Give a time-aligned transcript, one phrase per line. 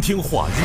[0.00, 0.62] 光天化日，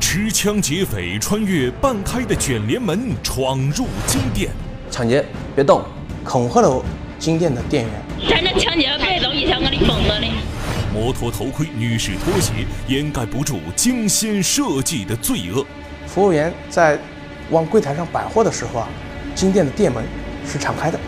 [0.00, 4.50] 持枪劫匪穿越半开的卷帘门，闯入金店。
[4.90, 5.24] 抢劫，
[5.54, 5.84] 别动！
[6.24, 6.84] 恐吓了
[7.16, 7.92] 金店的店员。
[8.28, 10.26] 咱这抢劫别动，一枪给你崩了的。
[10.92, 15.64] 摩托头盔、女士拖鞋，掩盖不住精心设计的罪恶。
[16.08, 16.98] 服务员在
[17.50, 18.88] 往柜台上摆货的时候啊，
[19.32, 20.02] 金店的店门
[20.44, 20.98] 是敞开的。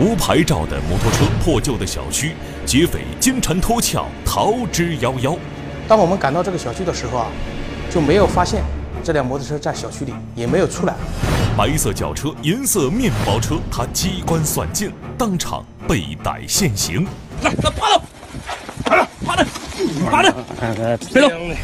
[0.00, 2.32] 无牌照的摩托车，破旧的小区，
[2.66, 5.38] 劫匪金蝉脱壳，逃之夭夭。
[5.86, 7.26] 当我们赶到这个小区的时候啊，
[7.90, 8.62] 就没有发现
[9.02, 10.94] 这辆摩托车在小区里，也没有出来。
[11.56, 17.06] 白色轿车，银色面包车，他机关算尽，当场被逮现行。
[17.42, 18.00] 来，他趴着，
[18.84, 21.54] 趴着，趴着，别动！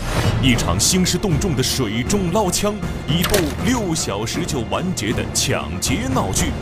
[0.42, 2.74] 一场兴师动众的水中捞枪，
[3.08, 6.52] 一部六小时就完结的抢劫闹剧。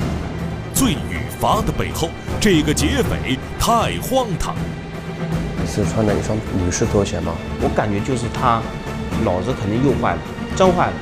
[0.72, 2.08] 罪与罚的背后，
[2.40, 4.54] 这个劫匪太荒唐。
[5.68, 7.32] 是穿的一双女士拖鞋吗？
[7.60, 8.62] 我感觉就是他
[9.22, 10.20] 脑子肯定又坏了，
[10.56, 10.92] 真坏了。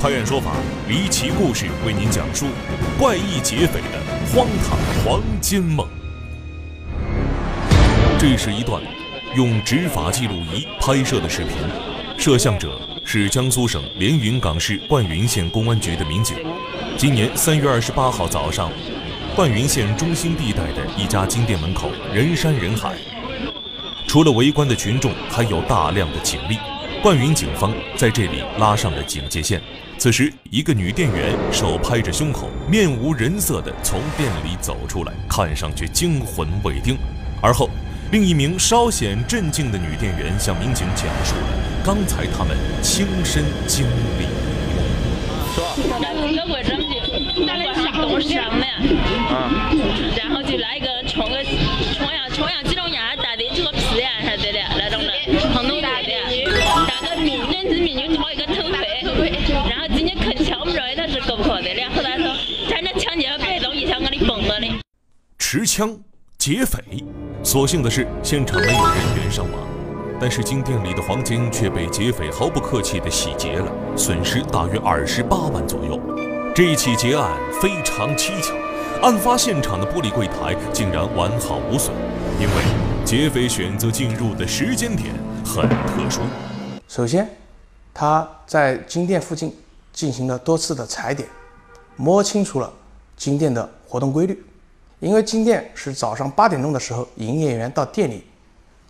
[0.00, 0.52] 拍案说法，
[0.88, 2.46] 离奇故事为您讲述
[2.98, 3.98] 怪异劫匪的
[4.32, 5.86] 荒唐黄金梦。
[8.18, 8.80] 这是一段
[9.34, 11.56] 用执法记录仪拍摄的视频，
[12.16, 16.36] 摄像者是江苏省连云港市灌云县公安局的民警。
[16.96, 18.70] 今年三月二十八号早上。
[19.34, 22.94] 灌云县中心地带的一家金店门口人山人海，
[24.16, 26.56] 除了围观的群众，还有大量的警力。
[27.02, 29.60] 灌云警方在这里拉上了警戒线。
[29.98, 36.96] 此时，一个女店员手拍着胸口，面无人色地从店里走出来，看上去惊魂未定。
[37.42, 37.68] 而后，
[38.10, 41.48] 另一名稍显镇静的女店员向民警讲述了
[41.84, 43.84] 刚才他们亲身经
[44.18, 44.24] 历。
[45.54, 45.62] 说。
[50.16, 51.44] 然后就那个冲个
[52.36, 55.10] 冲呀冲呀几种样，戴的这个屁眼啥子的那种的，
[55.54, 59.32] 很多的，戴个名人之名就套一个头盔，
[59.70, 61.72] 然后今天铿锵不知道他是够不可的。
[61.72, 62.26] 了，后来说
[62.68, 64.66] 咱这抢劫别动，一枪给你崩了的。
[65.38, 65.98] 持枪
[66.36, 66.78] 劫匪，
[67.42, 69.66] 所幸的是现场没有人员伤亡，
[70.20, 75.98] 但是金店里的黄金却被劫匪毫不客气的洗劫了，损失大约二十八万左右。
[76.54, 78.52] 这一起劫案非常蹊跷，
[79.00, 81.94] 案发现场的玻璃柜台竟然完好无损，
[82.38, 82.54] 因为
[83.02, 86.20] 劫匪选择进入的时间点很特殊。
[86.86, 87.26] 首先，
[87.94, 89.56] 他在金店附近
[89.90, 91.26] 进行了多次的踩点，
[91.96, 92.70] 摸清楚了
[93.16, 94.44] 金店的活动规律。
[95.00, 98.26] 因为金店是早上八点钟的时候，营业员到店里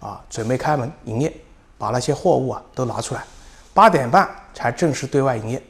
[0.00, 1.32] 啊准备开门营业，
[1.78, 3.24] 把那些货物啊都拿出来，
[3.72, 5.62] 八点半才正式对外营业。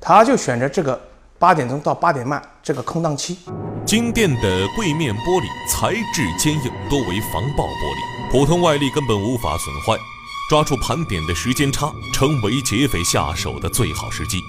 [0.00, 0.98] 他就选择这个。
[1.44, 3.36] 八点钟到八点半这个空档期，
[3.84, 10.02] 金店的柜面玻璃材质坚硬，多为防爆玻璃，普通外力根本无法损坏。
[10.48, 14.40] 抓住盘点的时间差，成为劫匪下手的最好时机。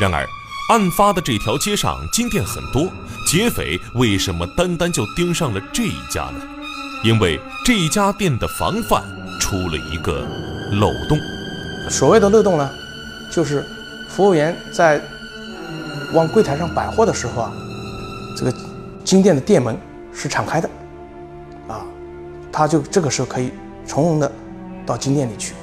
[0.00, 0.24] 然而，
[0.68, 2.88] 案发的这条街上金店很多，
[3.26, 6.40] 劫匪为什么单单就盯上了这一家呢？
[7.02, 9.02] 因为这家店的防范
[9.40, 10.24] 出了一个
[10.74, 11.18] 漏洞。
[11.90, 12.70] 所谓的漏洞呢，
[13.32, 13.66] 就是
[14.08, 15.02] 服务员在。
[16.14, 17.52] 往柜台上摆货的时候啊，
[18.36, 18.54] 这个
[19.04, 19.76] 金店的店门
[20.12, 20.70] 是敞开的，
[21.68, 21.84] 啊，
[22.52, 23.50] 他就这个时候可以
[23.84, 24.30] 从容的
[24.84, 25.54] 到金店里去，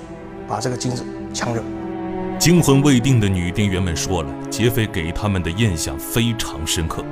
[0.47, 1.61] 把这个金子抢走。
[2.39, 7.03] 惊魂未定的女店员们说了，劫匪给他们的印象非常深刻。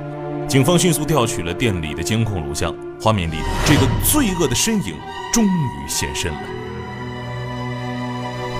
[0.46, 4.94] 警方迅速调取了店里的监控录像，画面里这个罪恶的身影
[5.32, 6.40] 终于现身了。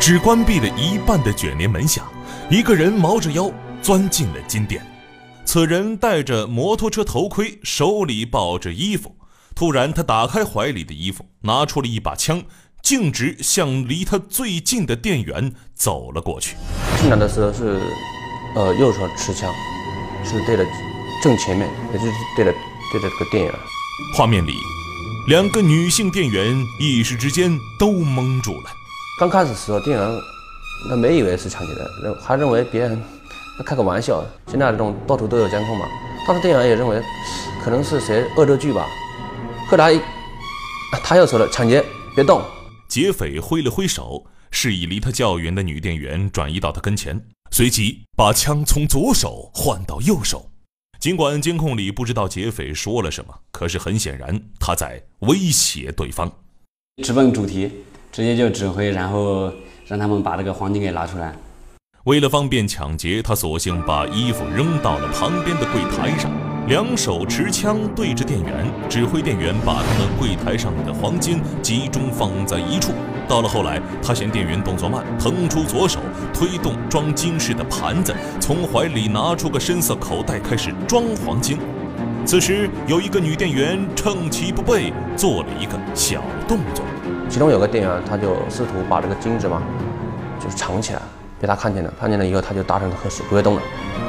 [0.00, 2.02] 只关闭了一半的卷帘门下，
[2.48, 3.50] 一个人毛着腰。
[3.82, 4.80] 钻进了金店，
[5.44, 9.16] 此人戴着摩托车头盔，手里抱着衣服。
[9.56, 12.44] 突然，他打开怀里的衣服，拿出了一把枪，
[12.80, 16.56] 径直向离他最近的店员走了过去。
[17.00, 17.82] 进来的时候是，
[18.54, 19.52] 呃，右手持枪，
[20.24, 20.64] 是对着
[21.20, 22.54] 正前面，也就是对着
[22.92, 23.52] 对着这个店员。
[24.14, 24.54] 画面里，
[25.26, 28.70] 两个女性店员一时之间都懵住了。
[29.18, 30.08] 刚开始时候，店员
[30.88, 33.02] 那没以为是抢劫的，认还认为别人。
[33.62, 35.86] 开个玩笑，现在这种到处都有监控嘛。
[36.26, 37.02] 当时店员也认为
[37.62, 38.86] 可能是谁恶作剧吧。
[39.68, 39.98] 后来
[41.02, 42.42] 他又说了：“抢劫，别动。”
[42.88, 50.50] 劫匪挥了挥手，示意离他较远的女店员转移到他跟前，随即把枪从左手换到右手。
[51.00, 56.30] 尽管监控里不知道劫匪说了什么，可是很显然他在威胁对方。
[57.02, 57.68] 直奔主题，
[58.12, 59.52] 直接就指挥，然后
[59.86, 61.34] 让他们把这个黄金给拿出来。
[62.04, 66.28] 为了方便抢劫，他索性把衣服扔到了旁边的柜台上，
[66.66, 72.90] 两手持枪对着店员，指挥店员把他们柜台上的黄金集中放在一处。
[73.28, 76.00] 到了后来，他嫌店员动作慢，腾出左手
[76.34, 81.56] 推动装金饰的盘子，从怀里拿出个深色口袋，开始装黄金。
[82.26, 86.84] 此时，有一个女店员趁其不备，做了一个小动作。
[87.28, 89.62] 其中有个店员，他就试图把这个金子嘛，
[90.40, 91.01] 就藏起来，
[91.42, 91.92] 被他看见了。
[92.00, 93.62] 看见了以后，他就大声的呵斥：“不会动了，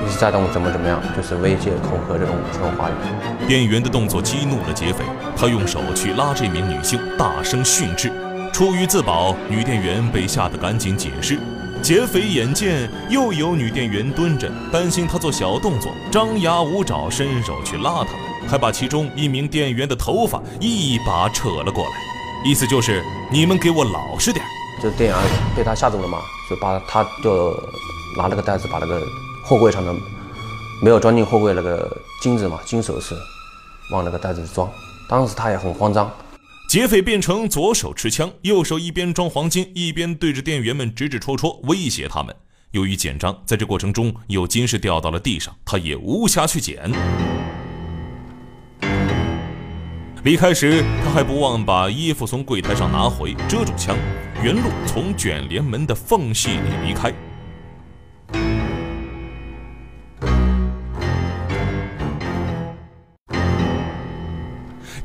[0.06, 3.48] 你再动怎么怎么样？”就是威胁、恐吓这种这种话语。
[3.48, 5.04] 店员的动作激怒了劫匪，
[5.36, 8.12] 他用手去拉这名女性，大声训斥。
[8.54, 11.40] 出于自保，女店员被吓得赶紧解释。
[11.82, 18.12] 劫匪眼见又有女店员蹲着，担心她做小动作，张牙舞爪，伸手去拉她，
[18.48, 21.92] 还把其中一名店员的头发一把扯了过来。
[22.46, 23.02] 意思就是
[23.32, 24.46] 你们给我老实点
[24.84, 25.18] 就店员
[25.56, 26.20] 被他吓住了嘛，
[26.50, 27.54] 就把他就
[28.18, 29.02] 拿那个袋子把那个
[29.42, 29.96] 货柜上的
[30.82, 31.90] 没有装进货柜那个
[32.22, 33.16] 金子嘛，金首饰
[33.94, 34.70] 往那个袋子装。
[35.08, 36.12] 当时他也很慌张，
[36.68, 42.36] 劫匪变成左手持枪，右手一边装黄金，一边对着店员们指指戳戳，威胁他们。
[42.72, 46.92] 由于紧张，在这过程中有金饰掉到了地上，他也无暇去捡。
[50.24, 53.96] 离开时，他还不忘把衣服从柜台上拿回，遮住枪，
[54.44, 57.14] 原路从卷帘门的缝隙里离开。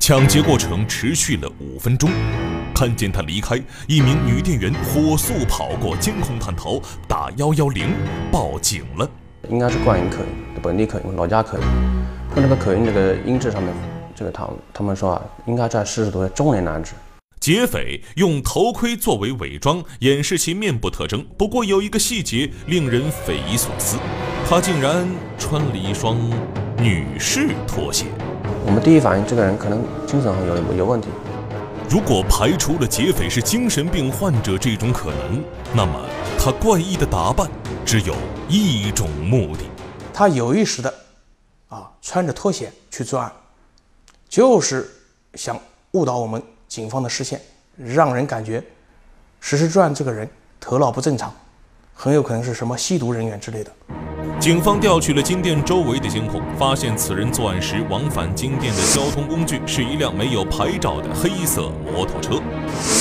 [0.00, 2.10] 抢劫过程持续了五分钟，
[2.74, 3.54] 看见他离开，
[3.86, 7.90] 一名女店员火速跑过，监控探头，打幺幺零
[8.32, 9.08] 报警了。
[9.48, 11.64] 应该是灌云口音，本地口音，老家口音。
[12.34, 13.72] 他那个口音，这个音质上面。
[14.16, 16.92] 这个他他们说啊，应该在四十多岁中年男子。
[17.48, 21.24] 劫匪用头盔作为伪装，掩饰其面部特征。
[21.38, 23.96] 不过有一个细节令人匪夷所思，
[24.46, 25.08] 他竟然
[25.38, 26.18] 穿了一双
[26.76, 28.04] 女士拖鞋。
[28.66, 31.08] 我们第一反应，这个人可能精神上有有问题。
[31.88, 35.42] 如果排除了劫匪是精神病患者这种可能，
[35.72, 36.04] 那么
[36.38, 37.50] 他怪异的打扮
[37.82, 38.14] 只有
[38.46, 39.62] 一种目的：
[40.12, 40.94] 他有意识的
[41.70, 43.32] 啊穿着拖鞋去作案。
[44.28, 44.86] 就是
[45.32, 45.58] 想
[45.92, 47.40] 误导我们警方的视线，
[47.76, 48.62] 让人感觉
[49.40, 50.28] 实施作案这个人
[50.60, 51.32] 头脑不正常，
[51.94, 53.72] 很有可能是什么吸毒人员之类的。
[54.38, 62.40] 警方调取了金店周围的监控，发现此人作案时往返金店的交通工具是一辆没有牌照的黑色摩托车。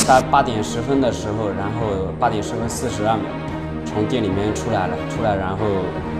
[0.07, 3.29] 他八点十分的时候，然后八点十分四十二秒
[3.85, 5.65] 从店里面出来了，出来然后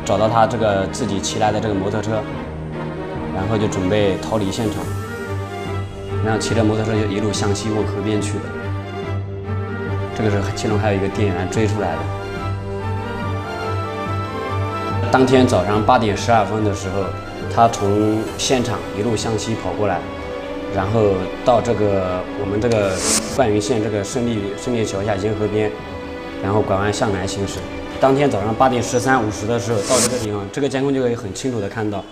[0.05, 2.21] 找到他这个自己骑来的这个摩托车。
[3.33, 4.83] 然后就准备逃离现场，
[6.27, 8.43] 然后骑着摩托车就一路向西往河边去的。
[10.13, 11.99] 这个时候其中还有一个店员追出来的。
[15.09, 17.05] 当天早上八点十二分的时候，
[17.55, 20.01] 他从现场一路向西跑过来，
[20.75, 21.13] 然后
[21.45, 22.91] 到这个我们这个
[23.33, 25.71] 灌云县这个胜利胜利桥下沿河边，
[26.43, 27.59] 然后拐弯向南行驶。
[28.01, 32.03] 当天早上八点十三五十的时候到这个地方，这个监控就可以很清楚的看到。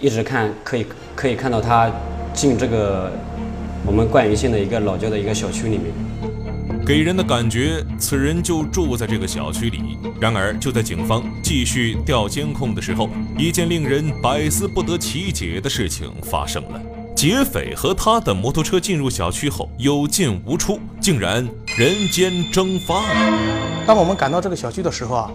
[0.00, 0.86] 一直看可以
[1.16, 1.90] 可以看到他
[2.34, 3.12] 进这个
[3.86, 5.86] 我们灌云县的一个老旧的一个小区里面，
[6.86, 9.98] 给人的感觉此人就住在这个小区里。
[10.20, 16.80] 然而就在警方继续调监控的时候，一件令人百思不得其解的事情发生了：
[17.14, 23.84] 劫匪和他的摩托车进入小区后有进无出，竟然人间蒸发了。
[23.86, 25.30] 当我们赶到这个小区的时候啊，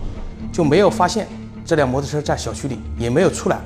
[0.52, 1.28] 就没有发现
[1.66, 3.62] 这辆摩托车在小区里，也没有出来。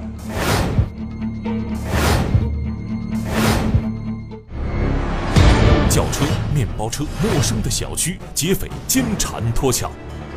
[5.97, 6.23] 轿车、
[6.53, 9.89] 面包车、陌生的小区，劫匪金蝉脱壳。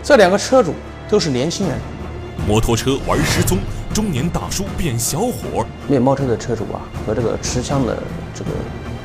[0.02, 0.72] 这两个车主
[1.06, 1.76] 都是年轻人。
[2.48, 3.58] 摩托车玩失踪，
[3.92, 5.66] 中年大叔变小伙。
[5.86, 8.02] 面包车的车主啊，和这个持枪的
[8.34, 8.50] 这个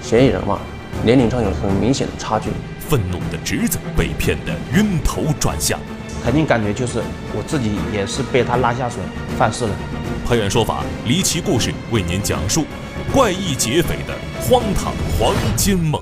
[0.01, 0.61] 嫌疑人嘛，
[1.03, 2.49] 年龄上有很明显的差距。
[2.79, 5.77] 愤怒的侄子被骗得晕头转向，
[6.23, 7.01] 肯定感觉就是
[7.35, 9.01] 我自己也是被他拉下水
[9.37, 9.75] 犯事了。
[10.25, 12.63] 拍案说法，离奇故事为您讲述
[13.13, 16.01] 怪异劫匪的荒唐黄金梦。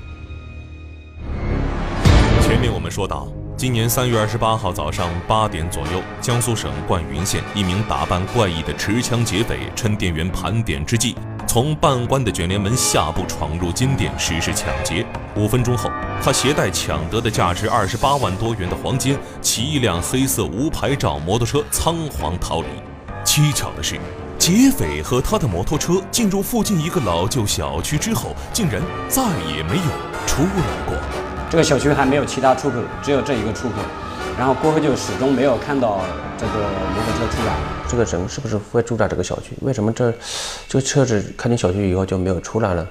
[2.94, 15.04] 说到，今年三月二十八号早上八点左右，江苏省灌云县一名打扮怪异的持枪劫匪，趁店员盘点之际，从半关的卷帘门下部闯入金店实施抢劫。
[15.34, 15.90] 五分钟后，
[16.22, 22.68] 他携带抢得的价值二十八万多元的黄金，骑一辆黑色无牌照摩托车仓皇逃离。
[23.24, 23.98] 蹊跷的是，
[24.38, 29.20] 劫匪和他的摩托车进入附近一个老旧小区之后，竟然再
[29.52, 29.82] 也没有
[30.28, 31.23] 出来过。
[31.54, 33.76] 这个小区还没有其他出口，只有这一个出口。
[34.36, 36.00] 然后过后就始终没有看到
[36.36, 37.56] 这个摩托车出来。
[37.88, 39.56] 这个人是不是会住在这个小区？
[39.60, 40.12] 为什么这
[40.66, 42.84] 这个车子开进小区以后就没有出来了？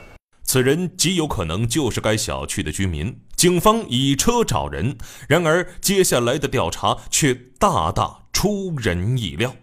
[0.45, 3.19] 此人极有可能就是该小区的居民。
[3.35, 9.53] 警方以车找人，然而接下来的调查却大大出人意料。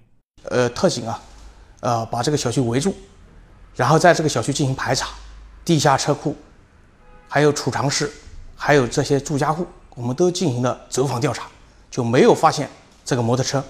[0.50, 1.22] 呃，特警啊，
[1.80, 2.94] 呃，把这个小区围住，
[3.74, 5.08] 然后在这个小区进行排查，
[5.64, 6.36] 地下车库，
[7.30, 8.10] 还有储藏室，
[8.62, 11.48] 还有这些住家户，我们都进行了走访调查，
[11.90, 12.68] 就没有发现
[13.06, 13.64] 这个摩托车。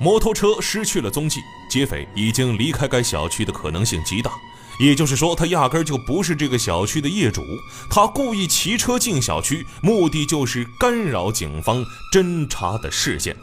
[0.00, 4.32] 摩托车失去了踪迹，劫匪已经离开该小区的可能性极大。
[4.80, 7.42] 也就是说，他压根儿就不是这个小区的业主，
[7.90, 13.36] 他故意骑车进小区，目的就是干扰警方侦查的视线。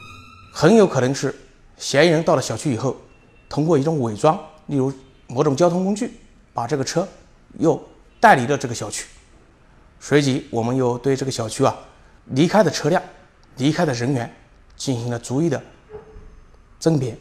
[0.52, 1.40] 很有可能是
[1.78, 3.00] 嫌疑人到了小区以后，
[3.48, 4.92] 通过一种伪装，例如
[5.28, 6.12] 某种交通工具，
[6.52, 7.08] 把这个车
[7.60, 7.80] 又
[8.20, 9.06] 带离了这个小区。
[10.00, 11.76] 随即，我们又对这个小区啊
[12.28, 13.02] 离开的车辆、
[13.58, 14.34] 离开的人员
[14.76, 15.62] 进行了逐一的
[16.80, 17.18] 甄别。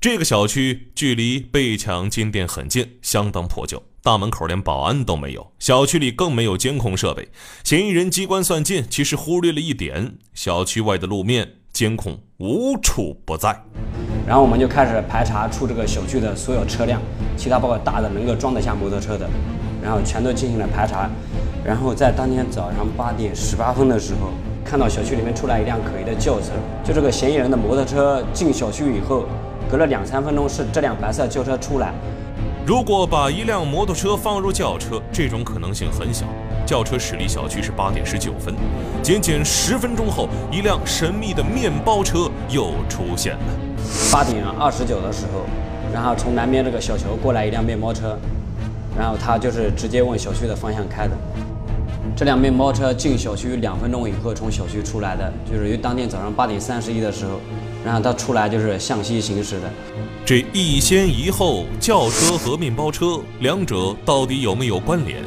[0.00, 7.28] 这个小区距离被抢金店很近，相当破旧，大门口连保安都没有，小区里更没有监控设备。
[7.64, 13.62] 嫌疑人机关算尽，其实忽略了一点：小区外的路面监控无处不在。
[14.26, 17.02] 然后我们就开始排查出这个小区的所有车辆，
[17.36, 19.28] 其他包括大的能够装得下摩托车的，
[19.82, 21.08] 然后全都进行了排查。
[21.64, 24.30] 然后在当天早上八点十八分的时候，
[24.64, 26.52] 看到小区里面出来一辆可疑的轿车，
[26.84, 29.24] 就这个嫌疑人的摩托车进小区以后。
[29.70, 31.92] 隔了两三分钟，是这辆白色轿车出来。
[32.66, 36.26] 如果把一辆摩托车放入轿车，这种可能性很小。
[36.66, 38.52] 轿车驶离小区是八点十九分，
[39.00, 43.40] 仅仅十分钟后，一辆神秘的面包车又出现了。
[44.10, 45.44] 八点二十九的时候，
[45.94, 48.18] 然后从南边这个小桥过来一辆面包车，
[48.96, 51.16] 然后他就是直接往小区的方向开的。
[52.16, 57.40] 这辆面包车进小区两分钟以后从小区出来的，就是于当天早上八点三十一的时候。
[57.82, 59.70] 然后他出来就是向西行驶的，
[60.26, 65.24] 这一先一后，轿车和面包车两者到底有没有关联？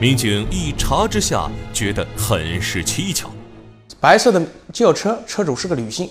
[0.00, 3.28] 民警一查之下，觉得很是蹊跷。
[4.00, 6.08] 白色的轿车车主是个女性，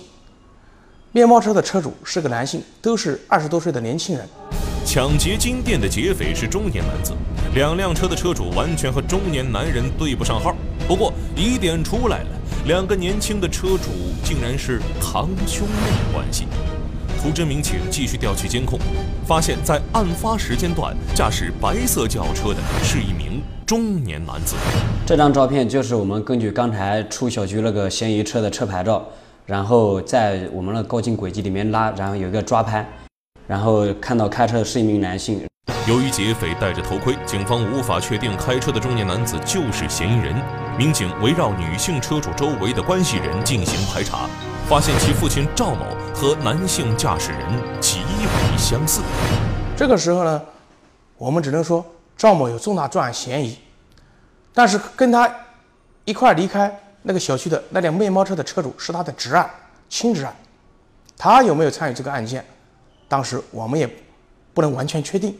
[1.10, 4.24] 面包车的车主是个男性，都是二十多岁的年轻人。
[4.92, 7.12] 抢劫金店的劫匪是中年男子，
[7.54, 10.52] 两辆车的车主完全和中年男人对不上号。
[10.88, 12.28] 不过疑点出来了。
[12.66, 13.90] 两个年轻的车主
[14.24, 16.48] 竟然是堂兄妹关系。
[17.22, 18.80] 图侦民警继续调取监控，
[19.24, 24.56] 发现，在案发时间段驾驶白色轿车的是一名中年男子。
[25.06, 29.06] 这张照片就是我们根据刚才出小区那个嫌疑车的车牌照，
[29.46, 32.84] 然后在我们的高清轨迹里面拉，然后有一个抓拍，
[33.50, 35.44] 然后看到开车的是一名男性。
[35.88, 40.32] 由于劫匪戴着头盔，警方无法确定开车的中年男子就是嫌疑人。
[40.78, 44.28] 民警围绕女性车主周围的关系人进行排查，
[44.68, 47.40] 发现其父亲赵某和男性驾驶人
[47.80, 49.02] 极为相似。
[49.76, 50.40] 这个时候呢，
[51.18, 51.84] 我们只能说
[52.16, 53.58] 赵某有重大作案嫌疑，
[54.54, 55.28] 但是跟他
[56.04, 59.50] 一块离开那个小区的那辆面包车的车主是他的侄儿、
[59.88, 60.32] 亲侄儿，
[61.18, 62.44] 他有没有参与这个案件，
[63.10, 63.90] 当时我们也
[64.54, 65.34] 不能完全确定。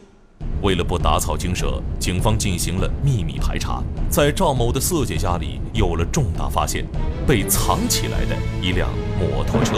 [0.61, 6.85] 为了不打草惊蛇，警方进行了秘密排查，在赵某的四姐家里有了重大发现：
[7.25, 9.75] 被藏起来的一辆摩托车，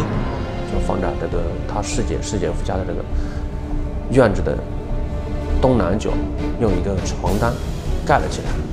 [0.71, 3.05] 就放在这个他四姐、四姐夫家的这个
[4.11, 4.57] 院子的
[5.61, 6.09] 东南角，
[6.59, 7.53] 用一个床单
[8.03, 8.72] 盖了起来。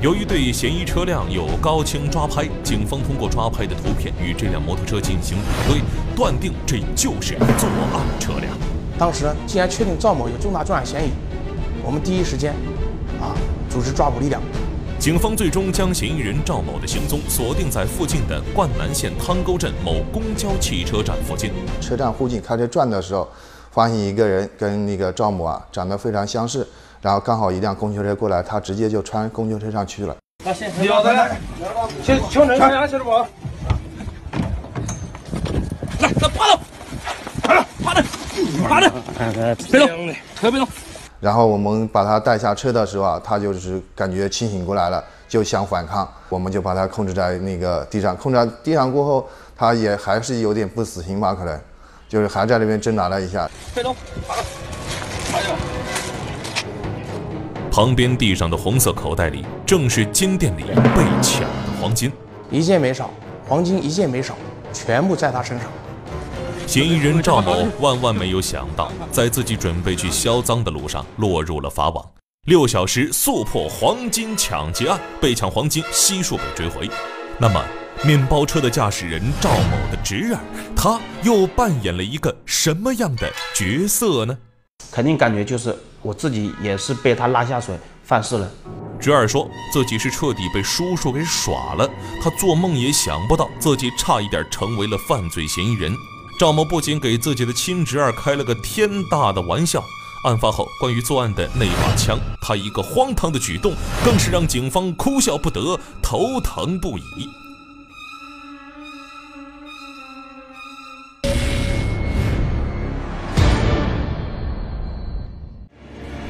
[0.00, 5.36] 由于对嫌疑车辆有高清抓拍，警方通过抓拍的图片与这辆摩托车进行
[5.66, 5.82] 比对，
[6.14, 8.56] 断定这就是作案车辆。
[8.96, 11.10] 当时，既然确定赵某有重大作案嫌疑，
[11.82, 12.52] 我们第一时间
[13.20, 13.34] 啊
[13.68, 14.40] 组织抓捕力量。
[15.00, 21.50] 警方最终将嫌疑人赵某的行踪锁定在附近的灌南县汤沟镇某公交汽车站附近。
[21.80, 23.28] 车站附近开车转的时候，
[23.72, 26.64] 发现一个人跟那个赵某啊长得非常相似，
[27.00, 30.16] 然后刚好一辆公交车过来，他直接就穿公交车上去了。
[30.44, 31.36] 那先要的来，
[32.04, 33.10] 请请人上下去了不？
[36.00, 36.58] 来，那趴着，
[38.64, 40.68] 趴着，趴着，别动，特别动。
[41.20, 48.16] 然后我们把他带下车的时候啊，他就是感觉清醒过来了，就想反抗，我们就把他控制在那个地上。
[48.16, 51.60] 控制在地上过后，他也还是有点不死心吧，可能
[52.08, 53.50] 就是还在那边挣扎了一下。
[53.74, 53.94] 别动，
[54.26, 54.42] 趴着，
[55.32, 55.77] 趴着。
[57.78, 61.48] 旁边地上的红色口袋里，正是金店里被抢的
[61.80, 62.10] 黄金，
[62.50, 63.08] 一件没少，
[63.46, 64.36] 黄金一件没少，
[64.72, 65.68] 全部在他身上。
[66.66, 72.04] 嫌疑人赵某万万没有想到，在自己准备去销赃的路上落入了法网。
[72.48, 76.90] 六小时速破黄金抢劫案，被抢黄金悉数被追回。
[77.38, 77.64] 那么，
[78.04, 80.40] 面包车的驾驶人赵某的侄儿，
[80.74, 84.36] 他又扮演了一个什么样的角色呢？
[84.90, 88.50] 肯定感觉就是我自己也是被他拉下水犯事了。
[89.00, 91.88] 侄儿说自己是彻底被叔叔给耍了，
[92.20, 95.94] 他做梦也想不到自己差一点成为了犯罪嫌疑人。
[96.38, 99.82] 赵某不仅给自己的亲侄儿开了个天大的玩笑，
[100.24, 103.72] 案发后关于作案的那把枪，他一个荒唐的举动，
[104.04, 107.28] 更是让警方哭笑不得，头疼不已。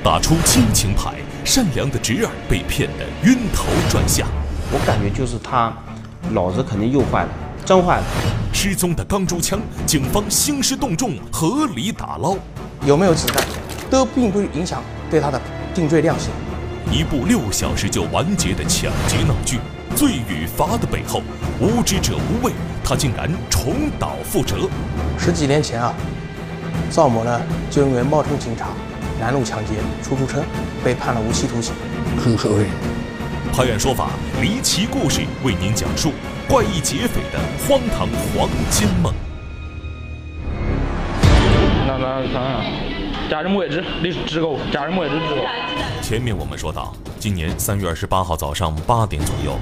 [0.03, 1.15] 打出亲情牌，
[1.45, 4.29] 善良的侄儿被骗得晕头转向。
[4.71, 5.73] 我感觉就是他
[6.31, 7.29] 脑子肯定又坏了，
[7.65, 8.05] 真坏了。
[8.53, 12.37] 失踪的钢珠枪，警方兴师动众，合理打捞。
[12.87, 13.45] 有没有子弹，
[13.91, 15.41] 都并不影响对他的
[15.75, 16.31] 定罪量刑。
[16.93, 19.59] 一部六小时就完结的抢劫闹剧，
[19.97, 21.23] 罪与罚的背后，
[21.61, 22.53] 无知者无畏，
[22.85, 24.71] 他竟然重蹈覆辙。
[25.19, 25.93] 十几年前啊，
[26.89, 28.69] 赵某呢就因为冒充警察
[29.21, 30.43] 拦路抢劫出租车，
[30.85, 31.75] 被判了无期徒刑。
[32.23, 32.67] 很后悔。
[33.53, 34.11] 拍案说法，
[34.41, 36.13] 离奇故事为您讲述
[36.49, 39.13] 怪异劫匪的荒唐黄金梦。
[41.87, 42.65] 那那看看，
[43.29, 45.15] 家人位置，你指够，家人位置。
[46.03, 49.59] 前面我们说到，今年三月二十八号早上八点左右，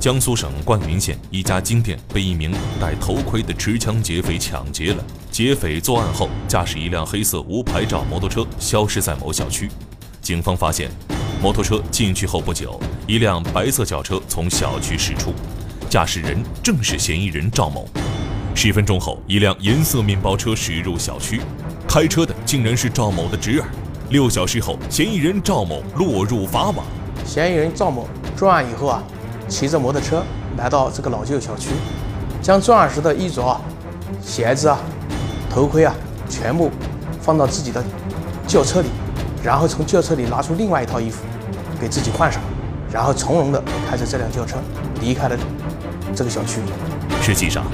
[0.00, 5.04] 江苏省灌云县一家金店被一名戴头盔的持枪劫匪抢劫了。
[5.32, 9.68] 劫匪作案后，驾驶一辆黑色无牌照摩托车消失在某小区。
[10.22, 10.88] 警方发现，
[11.42, 12.78] 摩托车进去后不久，
[13.08, 15.34] 一辆白色轿车从小区驶出，
[15.90, 17.88] 驾驶人正是嫌疑人赵某。
[18.54, 21.40] 十分钟后，一辆银色面包车驶入小区，
[21.88, 23.66] 开车的竟然是赵某的侄儿。
[24.10, 26.86] 六小时后，嫌疑人赵某落入法网。
[27.24, 29.02] 嫌疑人赵某作案以后啊，
[29.48, 30.22] 骑着摩托车
[30.56, 31.70] 来到这个老旧小区，
[32.42, 33.60] 将钻石的衣着啊、
[34.22, 34.78] 鞋子啊、
[35.50, 35.94] 头盔啊
[36.28, 36.70] 全部
[37.20, 37.82] 放到自己的
[38.46, 38.88] 轿车里，
[39.42, 41.24] 然后从轿车里拿出另外一套衣服
[41.80, 42.40] 给自己换上，
[42.92, 44.58] 然后从容地开着这辆轿车
[45.00, 45.36] 离开了
[46.14, 46.60] 这个小区。
[47.22, 47.64] 实际上，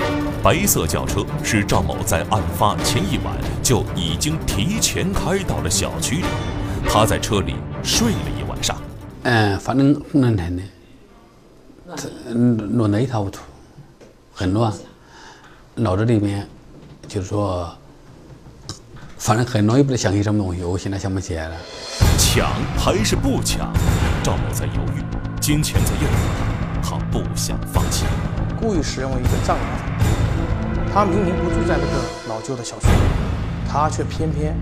[0.43, 6.25] 白色轿车是赵某在案发前一晚就已经提前开到了小区里，
[6.89, 8.77] 他在车里睡了一晚上。
[9.23, 10.63] 嗯，反正很难的，
[12.27, 13.43] 嗯，乱得一塌糊涂，
[14.33, 14.73] 很乱，
[15.75, 16.49] 脑子里面
[17.07, 17.71] 就是说，
[19.19, 21.57] 反正很容易不得想起什么东西，我现在想不起来了。
[22.19, 23.71] 抢还是不抢？
[24.23, 25.05] 赵某在犹豫，
[25.41, 28.07] 金钱在诱惑他，他不想放弃。
[28.59, 29.85] 故意使用一个障眼法，
[30.93, 34.57] 他明明不住在那个老旧的小区里，他却偏偏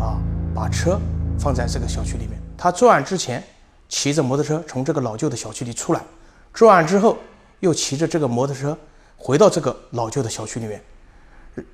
[0.00, 0.18] 啊
[0.52, 1.00] 把车
[1.38, 2.32] 放在这个小区里面。
[2.58, 3.40] 他作案之前
[3.88, 6.02] 骑着摩托车从这个老旧的小区里出来，
[6.56, 7.18] 作案之后
[7.60, 8.76] 又骑着这个摩托车
[9.14, 10.82] 回到这个老旧的小区里面，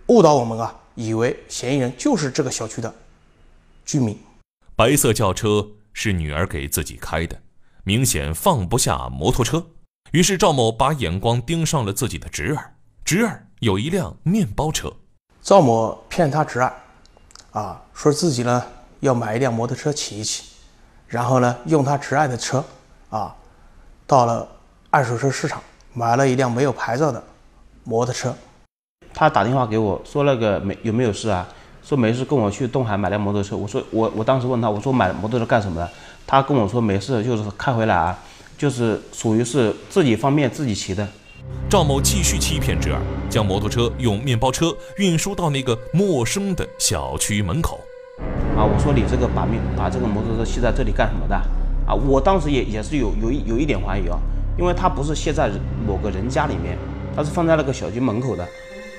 [0.09, 2.93] 误导我们啊，以为嫌疑人就是这个小区的
[3.85, 4.19] 居民。
[4.75, 7.41] 白色轿车是女儿给自己开的，
[7.85, 9.65] 明显放不下摩托车。
[10.11, 14.93] 于是赵某把眼光盯上了自己的侄儿，侄儿有一辆面包车。
[15.41, 16.75] 赵某骗他侄儿，
[17.53, 18.67] 啊，说自己呢
[18.99, 20.43] 要买一辆摩托车骑一骑，
[21.07, 22.65] 然后呢用他侄儿的车，
[23.11, 23.37] 啊，
[24.09, 24.49] 到了
[24.95, 25.59] 二手车市场
[25.95, 27.25] 买了一辆没有牌照的
[27.83, 28.35] 摩托车。
[29.15, 31.49] 他打电话给我说那个没有没有事啊？
[31.83, 33.57] 说没事，跟我去东海买辆摩托车。
[33.57, 35.91] 我说我我当时问他，我说买摩托车干什么的？
[36.27, 38.19] 他跟我说没事，就是开回来啊。
[38.59, 41.09] 就是属于是自己方便自己骑的。
[41.71, 43.01] 赵某继续欺骗侄儿，
[43.31, 47.81] 将摩托车用面包车运输到那个陌生的小区门口。
[48.55, 51.35] 啊，我说你这个把面把这个摩托车系在这里干什么的？
[51.87, 54.19] 啊，我当时也也是有有一有一点怀疑啊，
[54.59, 55.51] 因为他不是卸在
[55.87, 56.77] 某个人家里面，
[57.17, 58.47] 他是放在那个小区门口的。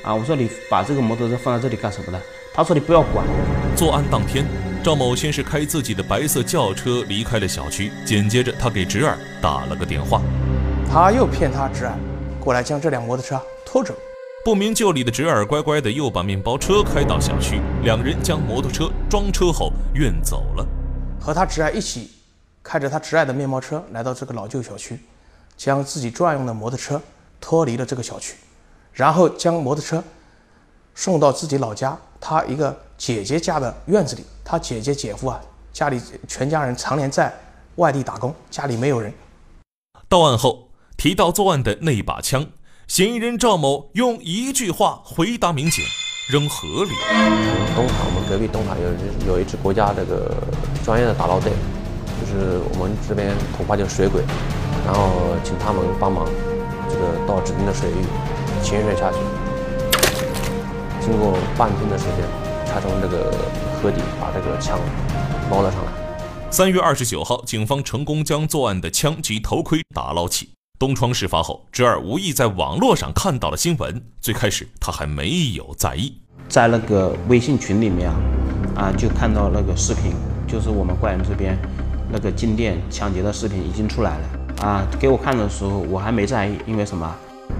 [0.03, 2.19] 啊，我说你把这个摩托车放在这里干什么呢？
[2.53, 3.25] 他说你不要管。
[3.75, 4.45] 作案当天。
[4.83, 10.21] 赵某先是开自己的白色轿车离开了小区，紧接着他给侄儿打了个电话，
[10.91, 11.93] 他又骗他侄儿
[12.37, 13.95] 过来将这辆摩托车拖走。
[14.43, 20.67] 不明就里的侄儿乖乖的又把面包车开到小区，两人将摩托车装车后运走了，
[21.17, 22.11] 和他侄儿一起
[22.61, 24.99] 开着他侄儿的面包车来到这个老旧小区，
[25.63, 27.02] 将自己专用的摩托车
[27.39, 28.36] 脱离了这个小区，
[28.91, 30.04] 然后将摩托车
[30.93, 34.26] 送到自己老家他一个姐姐家的院子里。
[34.43, 35.39] 他姐姐、姐夫啊，
[35.71, 37.34] 家里全家人常年在
[37.76, 39.13] 外地打工，家里没有人。
[40.10, 42.45] 到案后提到作案的那把枪，
[42.86, 45.82] 嫌疑人赵某用一句话回答民警
[46.30, 46.91] ：“扔河里。”
[47.73, 50.30] 东海，我们隔壁东海有有一支国家这个
[50.84, 51.54] 专业的打捞队，
[52.19, 54.21] 就是我们这边土话叫水鬼，
[54.85, 56.25] 然后请他们帮忙，
[56.89, 57.95] 这个到指定的水域
[58.61, 59.17] 潜水下去，
[60.99, 62.25] 经过半天的时间，
[62.65, 63.31] 才从这个。
[63.83, 64.79] 河底把这个枪
[65.51, 65.91] 捞了上来。
[66.49, 70.51] 三月二十九号，警方成功将作案的枪及头盔打捞起。
[70.79, 74.01] 东窗事发后，侄儿无意在网络上看到了新闻。
[74.21, 76.17] 最开始他还没有在意，
[76.47, 78.15] 在那个微信群里面啊，
[78.77, 80.13] 啊就看到那个视频，
[80.47, 81.59] 就是我们怪人这边
[82.09, 84.25] 那个进店抢劫的视频已经出来了
[84.61, 84.85] 啊。
[84.99, 87.09] 给我看的时候，我还没在意，因为什么？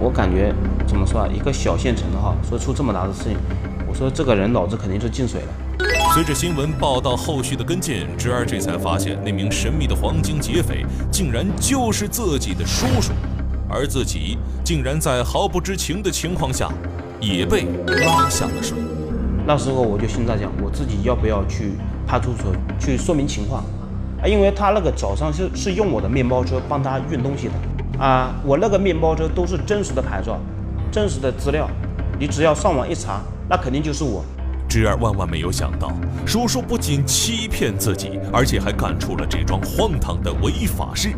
[0.00, 0.52] 我感觉
[0.86, 1.28] 怎么说啊？
[1.32, 3.36] 一个小县城的哈，说出这么大的事情，
[3.86, 5.48] 我说这个人脑子肯定是进水了。
[6.14, 13.12] 随着新闻报道后续的跟进，侄儿这才发现那名神秘的黄金劫匪竟然就是自己的叔叔，
[13.68, 16.68] 而自己竟然在毫不知情的情况下
[17.20, 18.78] 也被拉下了水。
[19.46, 21.72] 那时候我就心在想，我自己要不要去
[22.06, 23.83] 派出所去说明情况啊？
[24.26, 30.38] 因为他那个早上是是用我的面包车帮他运东西的啊，我那个面包车都是真实的牌照，
[30.90, 31.68] 真实的资料，
[32.18, 34.24] 你只要上网一查，那肯定就是我。
[34.66, 35.92] 侄儿万万没有想到，
[36.26, 41.12] 叔叔不仅欺骗自己，而且还干出了这桩荒唐的违法事。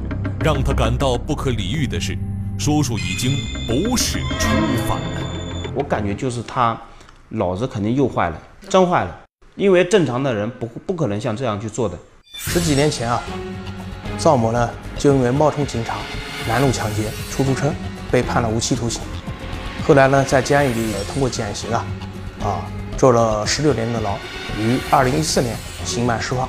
[0.45, 2.19] 让他感到不可理喻的是，
[2.59, 3.33] 叔叔已经
[3.67, 4.49] 不是初
[4.87, 5.21] 犯了。
[5.75, 6.79] 我感觉就是他
[7.31, 8.39] 脑子肯定又坏了，
[8.69, 9.21] 真坏了。
[9.55, 11.97] 因为正常的人不不可能像这样去做的。
[12.37, 13.23] 十几年前啊，
[14.19, 15.97] 赵某呢就因为冒充警察
[16.49, 17.73] 拦路抢劫出租车，
[18.11, 19.01] 被判了无期徒刑。
[19.87, 21.85] 后来呢，在监狱里也通过减刑啊，
[22.43, 22.65] 啊。
[22.97, 24.17] 坐了十六年的牢，
[24.59, 26.49] 于二零一四年刑满释放。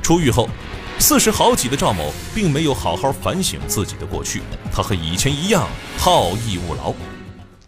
[0.00, 0.48] 出狱后，
[0.96, 5.66] 四十好几的赵某并没有好好反省自己的过去，他和以前一样
[5.98, 6.94] 好逸恶劳，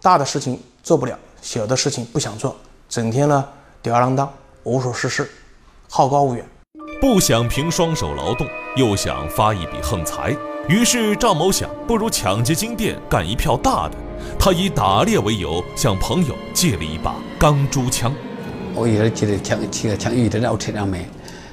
[0.00, 2.56] 大的事情做不了，小的事情不想做，
[2.88, 3.44] 整天呢
[3.82, 5.28] 吊儿郎当，无所事事，
[5.90, 6.46] 好高骛远，
[7.00, 10.34] 不想凭双手劳动，又想发一笔横财。
[10.68, 13.96] 于是赵某想，不如抢劫金店，干一票大的。
[14.38, 18.14] 他以打猎为由，向朋友借了一把钢珠枪。
[18.74, 21.08] 我一直记得枪，这个枪一直在我车上面。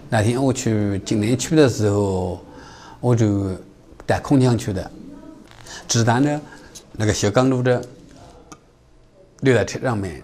[0.10, 2.39] 那天我去金店取的时候，
[2.99, 3.51] 我就
[4.06, 4.89] 带空枪去的，
[5.88, 6.41] 子弹呢，
[6.93, 7.82] 那个小钢珠的
[9.41, 10.23] 留在车上面，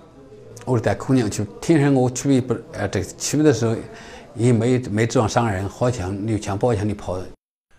[0.63, 1.45] 我是带空枪去。
[1.59, 3.75] 天生我取不呃，这取的时候
[4.37, 7.17] 也没没撞伤人，好像有枪抱枪的跑。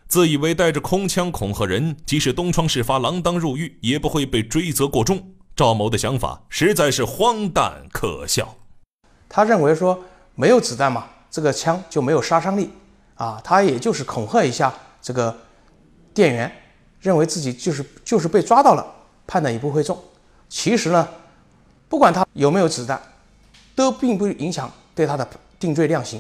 [0.09, 5.35] 自以为带着空枪恐吓人，即使东窗事发、锒铛入狱，也不会被追责过重。
[5.55, 8.57] 赵某的想法实在是荒诞可笑。
[9.29, 10.03] 他认为说
[10.35, 12.71] 没有子弹嘛，这个枪就没有杀伤力
[13.17, 15.37] 啊，他也就是恐吓一下这个
[16.15, 16.51] 店员，
[17.01, 18.87] 认为自己就是就是被抓到了，
[19.27, 19.99] 判的也不会重。
[20.49, 21.07] 其实呢，
[21.89, 23.01] 不管他有没有子弹，
[23.75, 26.19] 都并不影响对他的定罪量刑。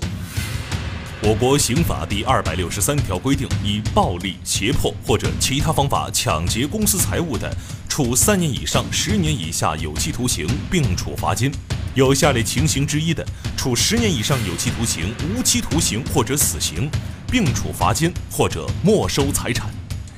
[1.20, 7.52] 我国刑法第二百六十三条规定，以暴力、胁迫或者其他方法抢劫公私财物的，
[7.88, 11.50] 处三年以上十年以下有期徒刑，并处罚金；
[11.94, 13.26] 有下列情形之一的，
[13.56, 16.88] 处十年以上有期徒刑、无期徒刑或者死刑，
[17.28, 19.68] 并处罚金或者没收财产：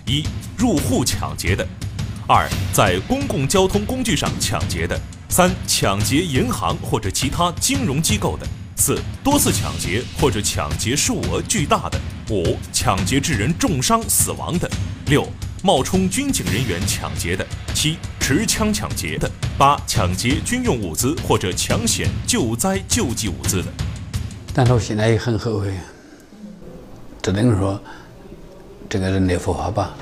[0.04, 0.22] 一、
[0.54, 1.64] 入户抢劫的；
[2.28, 4.98] 二、在公共交通工具上抢劫的；
[5.30, 8.46] 三、抢劫银行或者其他金融机构的。
[8.80, 11.98] 四多次抢劫或者抢劫数额巨大的；
[12.30, 14.66] 五抢劫致人重伤死亡的；
[15.08, 15.28] 六
[15.62, 23.66] 冒充军警人员抢劫的；七持枪抢劫的；八抢劫军用物资或者抢险救灾救济物资的。
[24.54, 25.74] 但是我现在也很后悔，
[27.20, 27.78] 只能说
[28.88, 29.94] 这个人类佛法吧。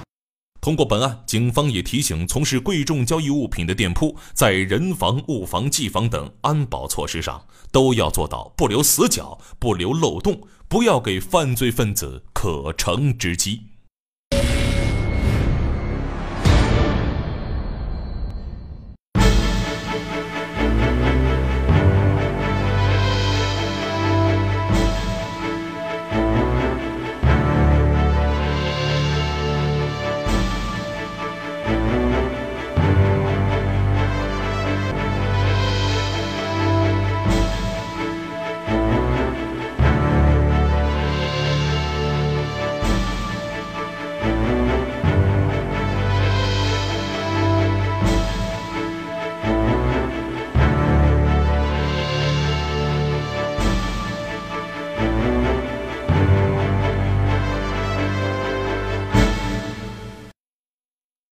[0.61, 7.41] 通过本案，警方也提醒从事贵重交易物品的店铺，在人防、物防、技防等安保措施上，
[7.71, 13.68] 都要做到不留死角、不留漏洞，不要给犯罪分子可乘之机。